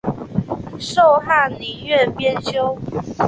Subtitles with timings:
[0.79, 2.75] 授翰林院编修。